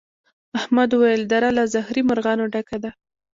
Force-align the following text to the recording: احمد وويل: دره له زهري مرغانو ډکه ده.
احمد 0.59 0.89
وويل: 0.93 1.21
دره 1.31 1.49
له 1.57 1.63
زهري 1.73 2.01
مرغانو 2.09 2.45
ډکه 2.53 2.77
ده. 2.83 2.91